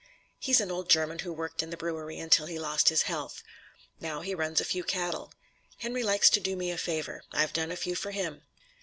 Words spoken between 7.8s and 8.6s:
for him."